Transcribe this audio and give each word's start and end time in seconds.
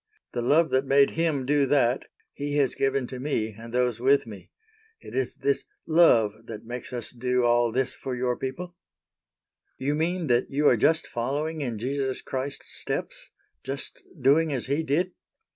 The 0.31 0.41
love 0.41 0.71
that 0.71 0.83
made 0.87 1.11
Him 1.11 1.45
do 1.45 1.67
that 1.67 2.05
He 2.33 2.55
has 2.57 2.73
given 2.73 3.05
to 3.05 3.19
me 3.19 3.53
and 3.53 3.71
those 3.71 3.99
with 3.99 4.25
me. 4.25 4.49
It 4.99 5.13
is 5.13 5.35
this 5.35 5.65
LOVE 5.85 6.47
that 6.47 6.65
makes 6.65 6.91
us 6.91 7.11
do 7.11 7.43
all 7.43 7.71
this 7.71 7.93
for 7.93 8.15
your 8.15 8.35
people." 8.35 8.75
"You 9.77 9.93
mean 9.93 10.25
then 10.25 10.45
that 10.45 10.49
you 10.49 10.67
are 10.69 10.75
just 10.75 11.05
following 11.05 11.61
in 11.61 11.77
Jesus 11.77 12.23
Christ's 12.23 12.73
steps—just 12.79 14.01
doing 14.19 14.51
as 14.51 14.65
He 14.65 14.81
did?" 14.81 15.11